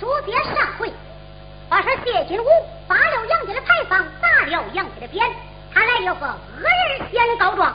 [0.00, 0.92] 书接上回，
[1.68, 2.46] 话说谢金武
[2.88, 5.32] 拔了杨家的牌坊，砸了杨家的匾，
[5.72, 6.62] 他来了个恶
[6.98, 7.74] 人先告状，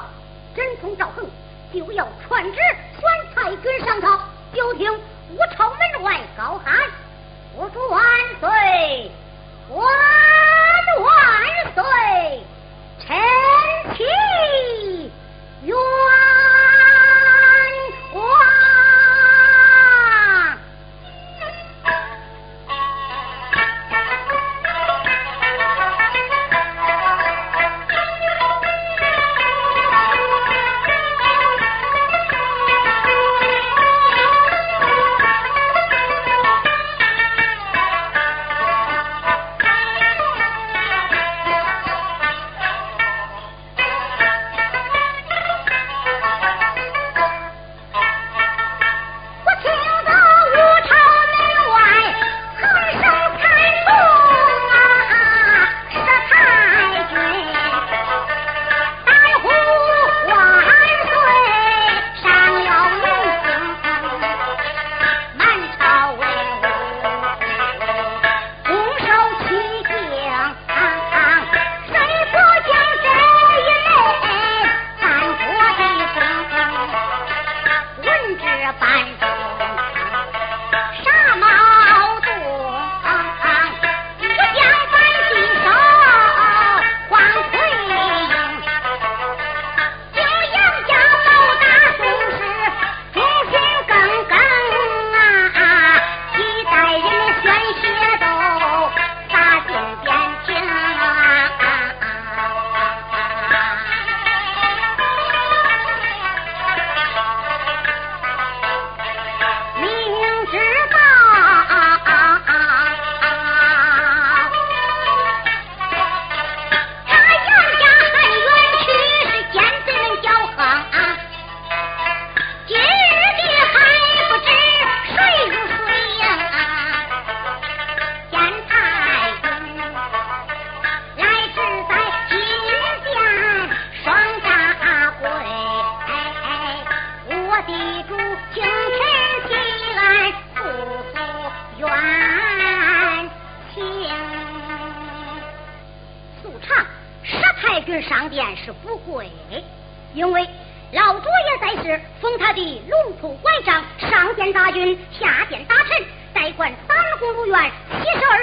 [0.56, 1.26] 真从赵恒
[1.74, 2.58] 就要传旨
[3.00, 4.20] 选太君上朝，
[4.54, 6.76] 就听武朝门外高喊
[7.56, 8.02] ：“我主万
[8.40, 9.12] 岁，
[9.70, 9.88] 万
[11.02, 12.44] 万岁，
[13.00, 13.18] 臣
[13.96, 14.04] 妻
[15.64, 15.78] 冤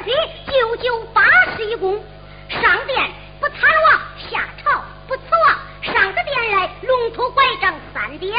[0.06, 0.12] 你
[0.46, 1.24] 九九八
[1.56, 2.00] 十一功，
[2.48, 3.58] 上殿不参
[3.90, 4.00] 王，
[4.30, 8.32] 下朝不辞王，上个殿来龙头拐杖三点，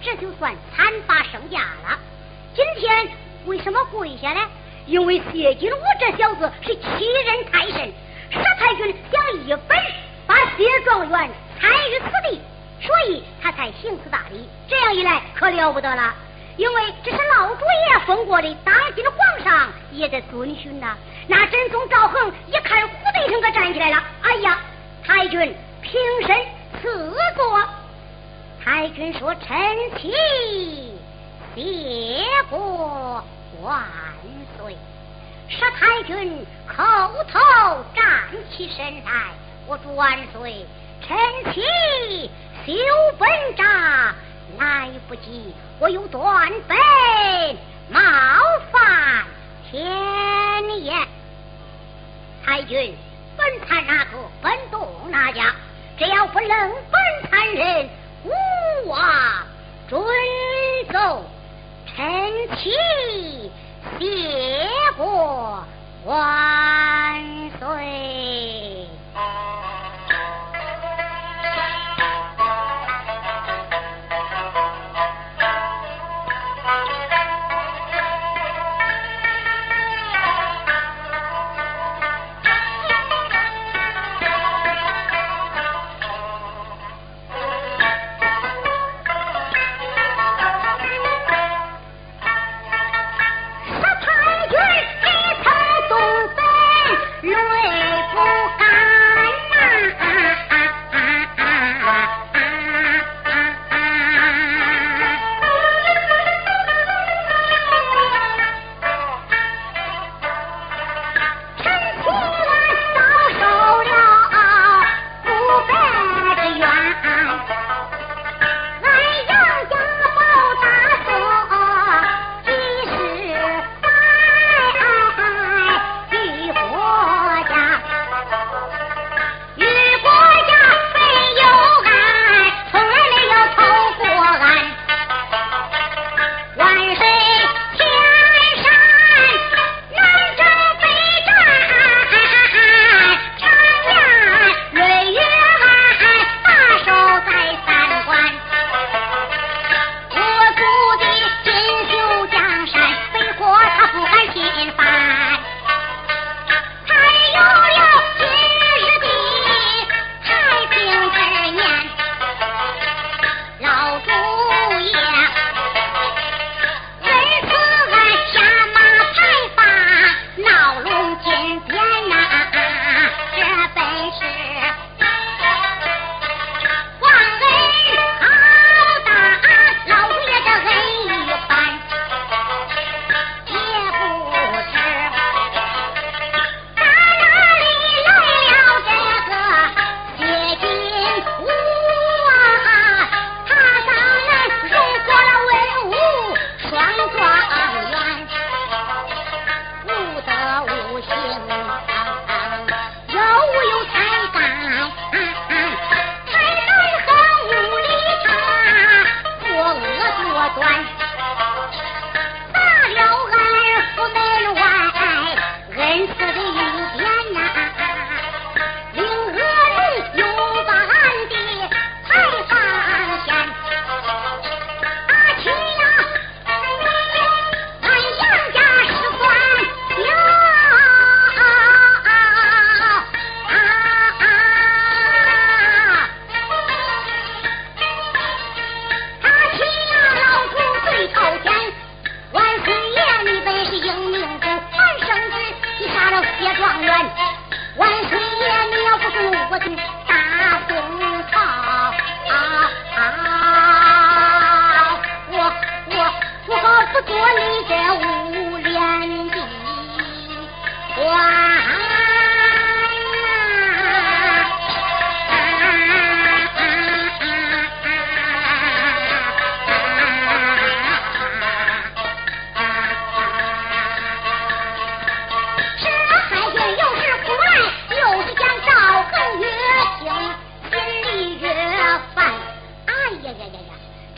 [0.00, 1.98] 这就算参罢圣驾了。
[2.54, 3.06] 今天
[3.44, 4.40] 为什么跪下呢？
[4.86, 6.80] 因为谢金武这小子是欺
[7.26, 7.92] 人太甚，
[8.32, 9.78] 佘太君将一本
[10.26, 12.40] 把谢状元参与此地，
[12.80, 14.48] 所以他才行此大礼。
[14.66, 16.14] 这样一来，可了不得了。
[16.58, 20.96] 因为这是老朱爷封过的，当今的皇上也得遵循呐。
[21.28, 24.58] 那真宗赵恒一看，呼的一声可站起来了，哎呀，
[25.04, 25.38] 太君
[25.80, 25.92] 平
[26.26, 26.36] 身
[26.82, 27.64] 赐座。
[28.64, 29.56] 太君说：“臣
[29.96, 30.10] 妾
[31.54, 33.24] 谢过
[33.62, 33.84] 万
[34.58, 34.76] 岁。”
[35.48, 37.38] 是太君叩头
[37.94, 38.04] 站
[38.50, 39.30] 起身来，
[39.68, 40.66] 我万岁，
[41.06, 41.16] 臣
[41.54, 41.62] 妾
[42.66, 42.74] 休
[43.16, 43.64] 本章。
[44.56, 46.76] 来不及，我有断背，
[47.90, 48.00] 冒
[48.72, 49.24] 犯
[49.70, 50.92] 天爷。
[52.44, 52.94] 太君，
[53.36, 55.54] 本坛那个本动那家，
[55.98, 57.88] 只要不能本坛人，
[58.24, 59.00] 吾王
[59.88, 60.02] 准
[60.92, 61.24] 奏，
[61.86, 62.06] 臣
[62.56, 62.70] 妻
[63.98, 65.62] 谢过
[66.04, 68.57] 万岁。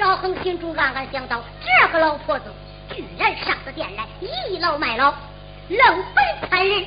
[0.00, 2.46] 赵恒心中暗暗想到：这个老婆子
[2.88, 5.14] 居然上了殿来倚老卖老，
[5.68, 6.86] 冷本残忍，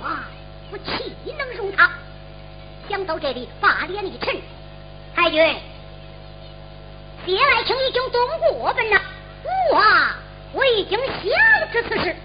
[0.00, 0.24] 哇！
[0.72, 1.90] 我岂能容他？
[2.88, 4.34] 想到这里，把脸一沉，
[5.14, 5.38] 太君，
[7.26, 8.98] 谢爱卿已经动过本了。
[9.70, 10.16] 我啊，
[10.54, 12.16] 我已经想知此事，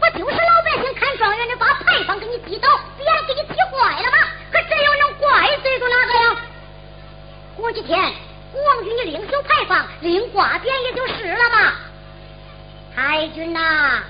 [0.00, 2.68] 不就是老百姓看状元的，把牌坊给你击倒，
[2.98, 4.18] 别给你击坏了吗？
[4.50, 6.40] 可这又能怪罪住哪个呀？
[7.56, 8.12] 过几天，
[8.52, 11.72] 王军你领袖牌坊，另挂匾也就是了嘛。
[12.94, 14.02] 太君呐，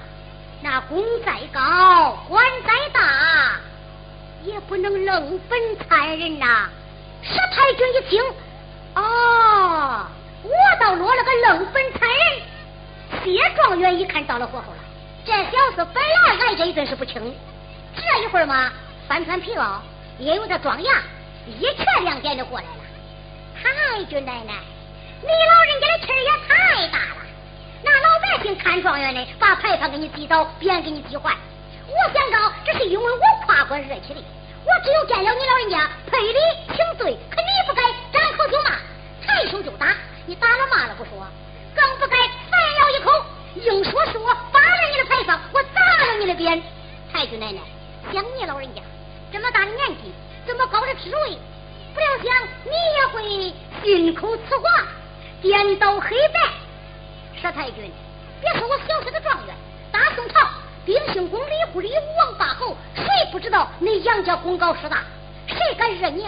[0.62, 3.56] 那功再高，官再大。
[4.42, 6.66] 也不能愣本残忍呐！
[7.22, 8.22] 佘太君一听，
[8.94, 10.06] 哦，
[10.42, 10.50] 我
[10.81, 13.22] 倒落了个愣本残忍。
[13.22, 14.78] 谢状元一看到了火候了，
[15.26, 17.35] 这小子本来挨这一顿是不轻的，
[17.94, 18.73] 这一会儿嘛，
[19.06, 19.78] 翻穿皮袄，
[20.18, 21.02] 也有点装牙，
[21.47, 22.64] 一拳两点就过来。
[23.62, 24.55] 太君奶奶，
[25.21, 27.21] 你老人家的气儿也太大了！
[27.83, 31.37] 那老百姓看状元的，把牌坊给你击倒，匾给你击坏。
[31.87, 34.23] 我想到，这是因为我跨过热气的。
[34.64, 36.38] 我只有见了你老人家赔礼
[36.69, 38.71] 请罪，可你不该张口就骂，
[39.26, 39.95] 抬手就打。
[40.26, 41.26] 你打了骂了不说，
[41.75, 43.11] 更不该反咬一口，
[43.57, 46.62] 硬说是我扒了你的牌坊，我砸了你的匾。
[47.12, 47.61] 太君奶奶，
[48.12, 48.81] 想你老人家
[49.33, 50.12] 这么大的年纪，
[50.47, 51.38] 这么高的职位，
[51.94, 54.87] 不料想你也会信口雌黄，
[55.42, 56.40] 颠倒黑白。
[57.42, 57.90] 佘太君，
[58.40, 59.54] 别说我小小的状元，
[59.90, 60.49] 大宋朝。
[60.87, 65.04] 丁姓公李不李武王八侯，谁不知道你杨家功高势大？
[65.47, 66.26] 谁敢惹你？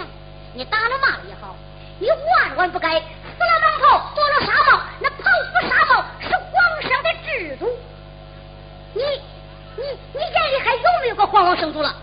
[0.55, 1.57] 你打了骂了也好，
[1.99, 4.83] 你万万不该死了蟒袍，夺了纱帽。
[5.01, 7.67] 那袍服纱帽是皇上的制度，
[8.93, 9.03] 你
[9.77, 11.97] 你你眼里还有没有个皇王圣祖了？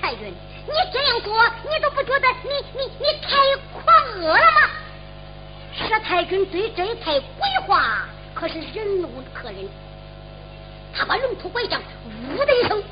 [0.00, 0.32] 太君，
[0.66, 3.36] 你这样做，你都不觉得你你你太
[3.72, 3.82] 狂
[4.20, 4.70] 恶了吗？
[5.74, 9.68] 佘太君对这一派鬼话可是忍无可忍。
[10.94, 11.80] 他把龙头拐杖
[12.36, 12.82] 呜的一声，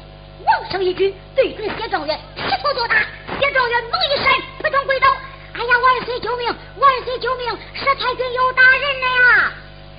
[0.47, 2.97] 往上一举，对准谢状元劈头就打。
[3.39, 5.09] 谢状元猛一闪，扑通跪倒。
[5.53, 6.49] 哎呀，万岁救命！
[6.79, 7.53] 万岁救命！
[7.53, 9.53] 佘太君又打人了呀！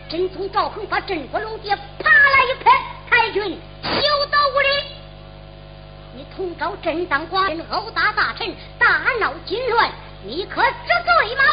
[0.09, 2.71] 真宗赵恒把镇国龙爹啪啦一拍，
[3.09, 3.43] 太君
[3.83, 4.80] 休到无礼！
[6.13, 9.89] 你同召镇当寡人，殴打大臣，大闹金銮，
[10.23, 11.43] 你可知罪吗？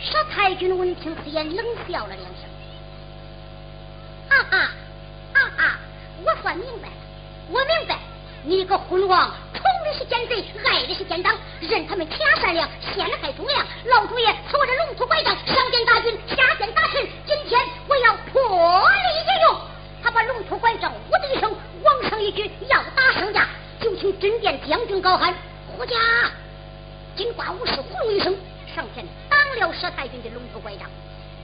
[0.00, 2.48] 佘太君闻听此言，冷笑了两声，
[4.28, 4.70] 哈哈。
[5.34, 5.78] 哈哈，
[6.24, 6.94] 我算明白了，
[7.48, 7.98] 我明白，
[8.42, 13.64] 你个昏王，宠的是奸贼，爱的是奸党，任他们天善良，陷害忠良。
[13.84, 14.34] 老主爷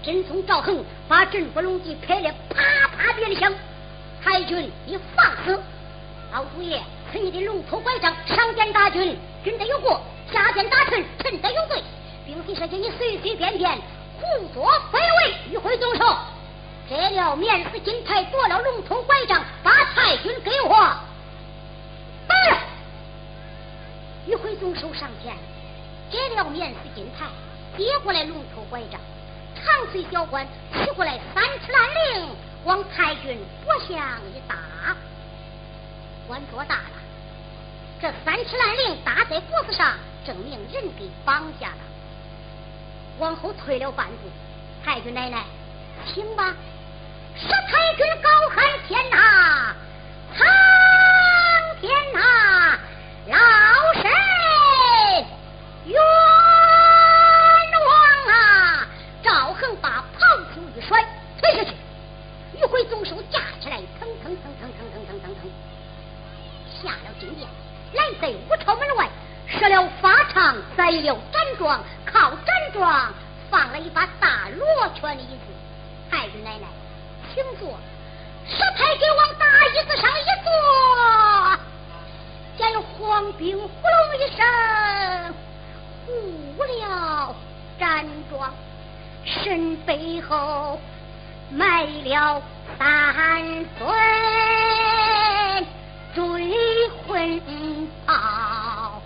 [0.04, 2.62] 真宗赵恒把镇国龙旗拍得啪
[2.96, 3.52] 啪的响。
[4.22, 5.58] 太君，你放肆！
[6.32, 9.98] 老祖爷赐你的龙头拐杖，上殿大君，君得有过；
[10.32, 11.82] 下殿大臣，臣得有罪。
[12.26, 13.70] 并非是叫你随随便便
[14.18, 15.34] 胡作非为。
[15.50, 16.16] 与会总手，
[16.88, 20.70] 这了免死金牌夺了龙头拐杖，把太君给我
[22.26, 22.58] 打了。
[24.26, 25.34] 与会总手上前，
[26.10, 27.26] 这了免死金牌，
[27.76, 28.98] 接过来龙头拐杖，
[29.64, 32.30] 长随小官取过来三尺兰陵。
[32.64, 33.96] 往太君脖项
[34.34, 34.56] 一搭，
[36.26, 36.96] 官多大了。
[38.00, 39.94] 这三尺兰铃搭在脖子上，
[40.24, 41.76] 证明人给绑架了。
[43.18, 44.30] 往后退了半步，
[44.82, 45.44] 太君奶奶，
[46.06, 46.54] 听吧。
[47.36, 49.74] 是太君高喊天呐，
[50.34, 50.46] 苍
[51.80, 52.78] 天呐，
[53.28, 53.36] 老
[62.84, 65.50] 一回总手架起来，腾腾腾腾腾腾腾腾腾，
[66.82, 67.48] 下了金殿，
[67.94, 69.08] 来在武朝门外
[69.46, 73.10] 设了法场，宰了展庄，靠展庄
[73.50, 75.46] 放了一把大罗圈的椅子。
[76.10, 76.66] 太君奶奶，
[77.32, 77.78] 请坐。
[78.46, 80.52] 石太君往大椅子上一坐，
[82.58, 85.34] 见有黄兵呼隆一声
[86.04, 87.34] 呼了
[87.78, 88.52] 展庄，
[89.24, 90.78] 身背后。
[91.56, 92.42] 埋了
[92.76, 93.86] 三尊
[96.12, 96.18] 追
[97.06, 97.40] 魂
[98.04, 99.00] 炮，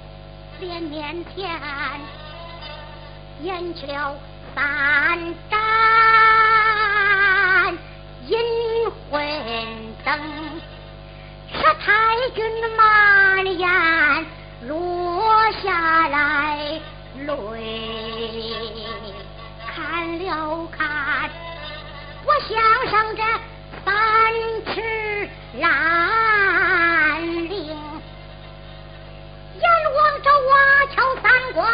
[0.59, 1.61] 连面前
[3.45, 4.17] 燃起了
[4.55, 5.59] 三盏
[8.27, 8.39] 银
[9.11, 10.19] 魂灯，
[11.53, 11.87] 佘太
[12.35, 12.43] 君
[12.77, 14.27] 满眼
[14.63, 16.81] 落下来
[17.27, 17.27] 泪。
[19.67, 21.31] 看了看，
[22.41, 23.23] 向上这
[23.85, 23.93] 三
[24.67, 27.51] 尺兰陵，
[29.57, 29.67] 眼
[29.97, 30.53] 望着瓦
[30.95, 31.67] 桥三关。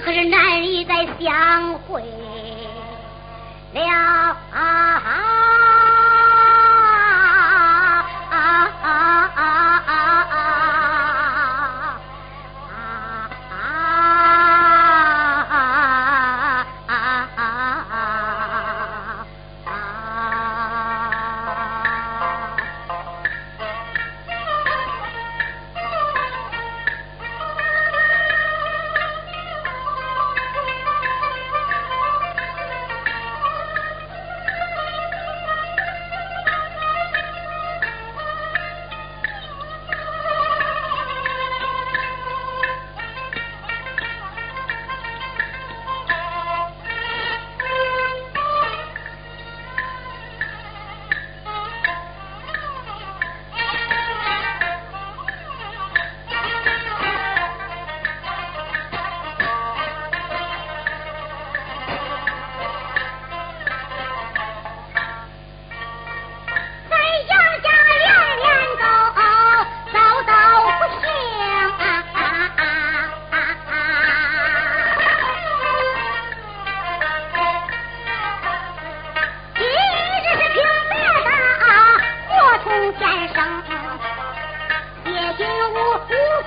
[0.00, 2.30] 可是难以再相会了。
[3.72, 4.89] 啊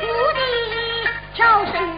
[0.03, 1.92] 兄弟，叫声。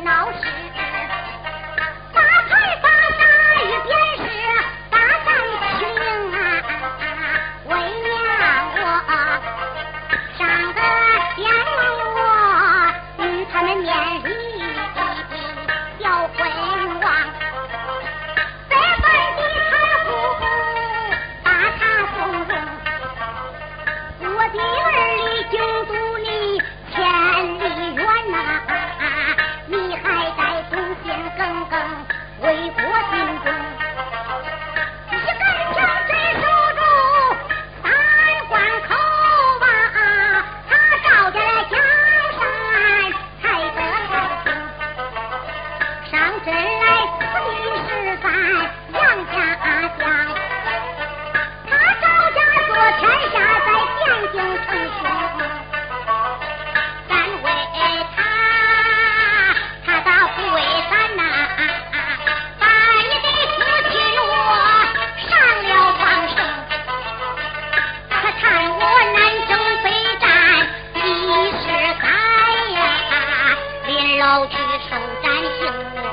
[74.36, 74.90] 老去受
[75.24, 75.64] 咱辛
[75.96, 76.04] 我，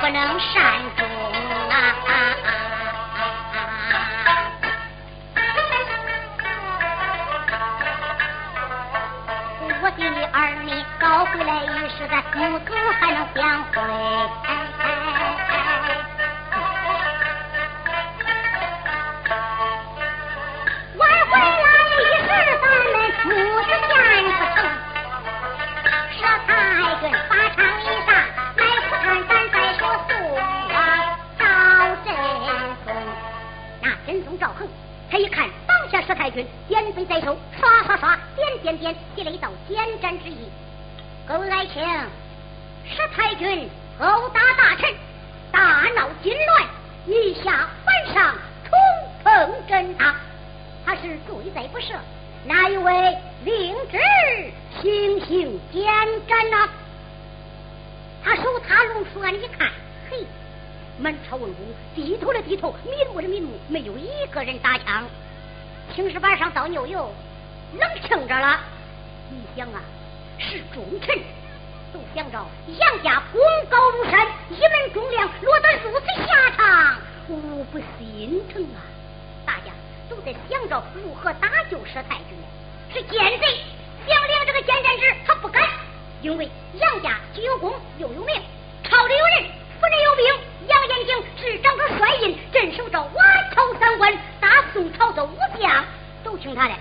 [0.00, 0.52] 不能善
[0.96, 1.06] 终
[1.70, 1.72] 啊！
[9.80, 10.68] 我的儿女
[10.98, 14.73] 搞回来一时的，母子还能相会。
[37.06, 40.48] 在手，刷刷刷，点点点，写了一道坚斩之意。
[41.26, 41.82] 各位爱卿，
[42.84, 43.68] 石太君
[43.98, 44.94] 殴打大臣，
[45.52, 46.66] 大闹金銮，
[47.06, 48.34] 御下犯上，
[48.64, 48.78] 冲
[49.22, 50.14] 碰镇他，
[50.84, 51.94] 他是罪在不赦，
[52.44, 53.98] 哪一位领旨
[54.80, 55.84] 行刑监
[56.26, 56.68] 斩呐、
[58.22, 59.70] 他手塔龙书案一看，
[60.10, 60.24] 嘿，
[60.98, 65.04] 满朝文武低头了低头，瞑目了瞑目，没有一个人打枪。
[65.94, 67.08] 青石板上倒牛油
[67.78, 68.58] 冷撑着了。
[69.30, 69.80] 你想啊
[70.38, 71.16] 是忠臣
[71.92, 76.96] 都想着杨家功高如山一门忠良落得如此下场。
[77.28, 78.82] 无不心疼啊
[79.46, 79.70] 大家
[80.10, 82.36] 都在想着如何搭救佘太君
[82.92, 83.60] 是奸贼
[84.06, 85.62] 想领这个奸贼旨他不敢
[86.22, 88.34] 因为杨家既有功又有名
[88.82, 90.43] 朝里有人府里有兵
[90.86, 93.22] 眼睛是长着帅印镇守着瓦
[93.54, 95.84] 桥三关大宋朝的武将
[96.22, 96.74] 都听他的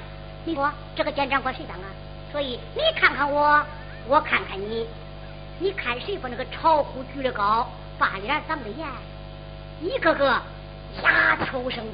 [0.43, 1.85] 你说这个监斩官谁当啊
[2.31, 3.65] 所以你看看我
[4.07, 4.85] 我看看你
[5.59, 8.87] 你看谁把那个巢湖举的高把脸长的严
[9.81, 10.41] 一个个
[11.01, 11.85] 压秋声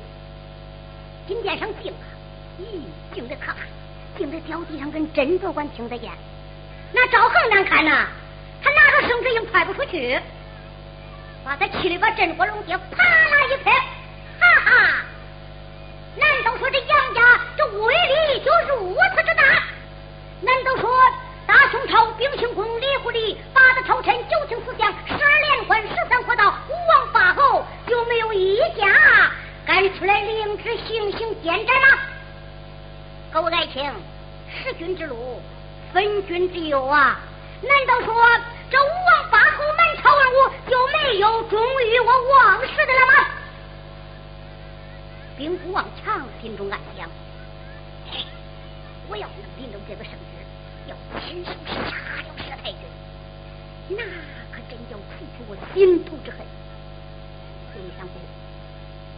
[1.28, 2.06] 金殿上静啊
[2.60, 3.58] 咦静的可怕
[4.18, 6.10] 静的掉地上跟真头管听得见
[6.92, 8.08] 那赵恒难看呐
[8.64, 10.20] 他拿着绳子硬踹不出去。
[11.50, 13.72] 把他气得把镇国龙爹啪啦一拍，
[14.40, 14.72] 哈哈！
[16.16, 17.22] 难道说这杨家
[17.58, 19.64] 这威力就如此之大？
[20.42, 20.88] 难道说
[21.48, 29.32] 大宋朝兵星公李虎礼八大朝臣九卿四相十二连环十三国道五王八侯就没有一家
[29.66, 31.98] 敢出来领旨行刑监斩吗？
[33.34, 33.92] 各位爱卿，
[34.64, 35.42] 弑君之路，
[35.92, 37.20] 分君之忧啊！
[37.64, 38.14] 难道说
[41.50, 43.14] 忠于我王氏的了吗？
[45.36, 47.10] 兵不忘强，心中暗想：
[49.08, 50.46] 我要能领着这个圣旨，
[50.88, 52.80] 要亲手杀了佘太君，
[53.90, 54.04] 那
[54.52, 56.40] 可真叫除去我心头之恨。
[57.74, 58.08] 就没想，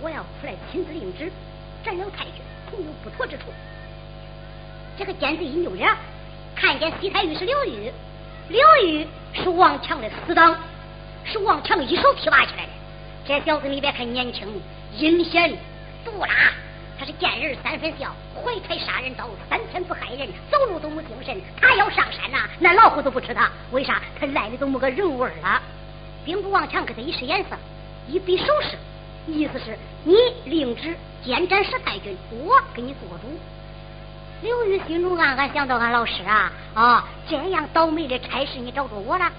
[0.01, 1.29] 我要出来亲自领旨
[1.83, 2.35] 斩了太君，
[2.69, 3.45] 恐有不妥之处。
[4.97, 5.89] 这个奸贼一扭脸，
[6.55, 7.91] 看见西太尉是刘玉，
[8.47, 10.55] 刘玉是王强的死党，
[11.23, 12.71] 是王强一手提拔起来的。
[13.25, 14.47] 这小子你别看年轻，
[14.97, 15.55] 阴险。
[16.03, 16.27] 毒辣，
[16.97, 21.39] 他是见人三分笑，怀才杀人刀，三天不害人，走路都没精神。
[21.61, 23.49] 他要上山呐，那老虎都不吃他。
[23.71, 24.01] 为啥？
[24.19, 25.61] 他赖的都没个人味儿了。
[26.25, 27.55] 兵部王强给他一使眼色，
[28.07, 28.77] 一比手势，
[29.27, 33.39] 意思是你领旨监斩石太君，我给你做主。
[34.41, 39.31] 刘玉心中暗暗想到：俺老师啊，啊，这样倒霉的差事你找着我了。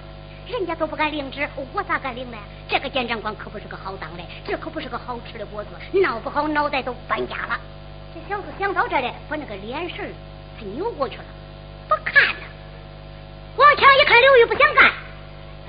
[0.48, 2.36] 人家都不敢领旨，我咋敢领呢？
[2.68, 7.60] 这个监斩官可不是个好当的，这可不是个好吃的果子，闹不好脑袋都搬家了。
[8.14, 10.12] 这小子想到这里，把那个脸神
[10.58, 11.24] 他扭过去了，
[11.88, 12.40] 不看了。
[13.56, 14.92] 王强一看刘玉不想干，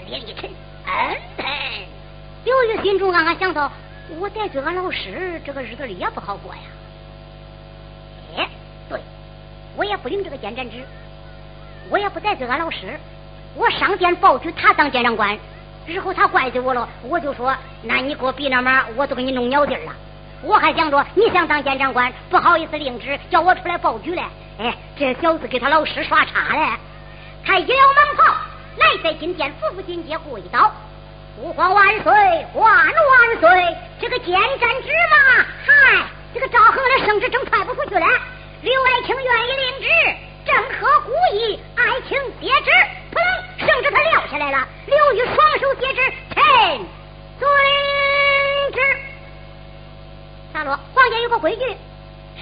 [0.06, 0.50] 脸一沉，
[0.86, 1.44] 嗯哼。
[2.44, 3.72] 刘玉心中暗暗想到：
[4.20, 6.62] 我得罪俺老师，这个日子里也不好过呀。
[8.38, 8.50] 哎，
[8.90, 9.00] 对，
[9.78, 10.84] 我也不领这个监斩旨，
[11.90, 13.00] 我也不得罪俺老师。
[13.56, 15.38] 我上殿报举他当监斩官，
[15.86, 19.94] 日后他怪罪我了，我就说，那你给我比那马，我都给你弄鸟地了。
[20.42, 24.24] 我还想着你想当监斩官，不好意思领旨，叫我出来报举嘞。
[24.60, 26.78] 哎，这小子给他老师耍差嘞。
[27.46, 28.34] 他一了蟒袍，
[28.78, 30.72] 来在金殿，服服金阶跪倒，
[31.38, 32.12] 吾皇万岁，
[32.56, 33.78] 万万岁！
[34.02, 38.06] 这个监斩之马，嗨，这个赵恒的圣旨正派不出去了。
[38.62, 39.88] 刘爱卿愿意领旨，
[40.46, 42.72] 正合古意，爱卿接旨。
[43.66, 44.68] 圣旨他撂下来了。
[44.86, 46.02] 刘玉双手接旨，
[46.36, 46.80] 臣
[47.40, 47.50] 遵
[48.74, 48.80] 旨。
[50.52, 51.76] 大罗，皇家有个规矩，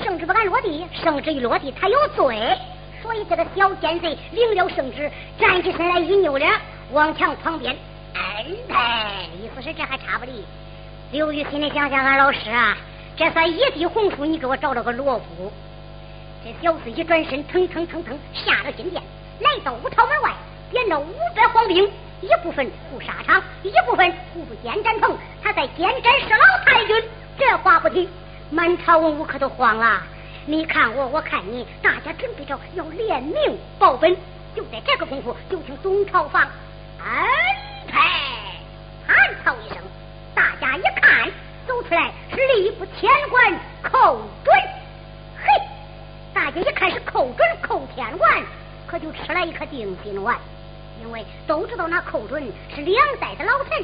[0.04, 2.58] 圣旨不敢落地，圣旨一落地他有罪，
[3.02, 6.52] 所以这个小奸贼领了圣旨，站起身来一扭脸，
[6.92, 7.76] 往墙旁边，
[8.16, 8.46] 哎，
[9.42, 10.44] 意思是这还差不离。
[11.12, 12.78] 刘玉心里想想，俺老师啊，
[13.16, 15.52] 这算一地红薯，你给我找了个罗布。
[16.44, 19.04] 这小子一转身，腾腾腾腾下了金殿，
[19.40, 20.32] 来到五朝门外。
[20.72, 21.84] 点了五百黄兵，
[22.22, 25.18] 一部分护沙场，一部分护住监斩棚。
[25.44, 27.04] 他在监斩是老太君，
[27.38, 28.10] 这话不提，
[28.50, 30.02] 满朝文武可都慌了。
[30.46, 34.16] 你看我，我看你，大家准备着要联名报本。
[34.56, 36.42] 就在这个功夫，就听东朝房
[37.00, 37.26] 安
[37.88, 38.00] 排
[39.08, 39.78] 喊操一声，
[40.34, 41.30] 大家一看，
[41.68, 44.56] 走出来是吏部天官寇准。
[45.38, 45.48] 嘿，
[46.34, 48.44] 大家一看是寇准，寇天官，
[48.88, 50.38] 可就吃了一颗定心丸。
[51.02, 53.84] 因为都知道那寇准是两代的老臣，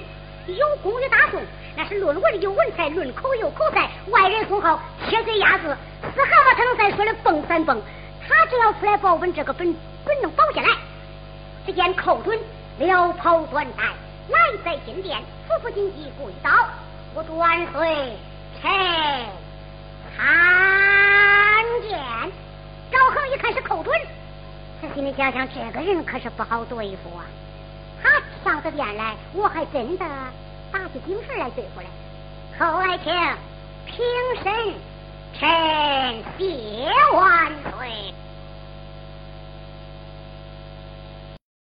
[0.56, 1.42] 有功于大宋，
[1.76, 7.82] 那是论文有文才，论口有口才，外人封号铁嘴鸭子，死蛤蟆他能再说的蹦三蹦。
[8.28, 9.76] 他只要出来报本，这个本
[10.06, 10.68] 本能保下来。
[11.66, 12.40] 只见寇准
[12.78, 13.84] 撩袍短带，
[14.30, 16.52] 来在金殿，服服金鸡跪倒，
[17.14, 18.18] 我主万岁，
[18.62, 18.72] 臣
[20.16, 20.26] 参
[21.82, 22.00] 见。
[22.92, 23.94] 赵恒一看是寇准。
[24.82, 27.26] 他心里想想，这个人可是不好对付啊！
[28.04, 30.06] 他上到殿来，我还真的
[30.72, 31.88] 打起精神来对付来。
[32.60, 33.12] 侯爱卿，
[33.86, 33.98] 平
[34.44, 34.74] 身，
[35.34, 38.14] 臣谢万岁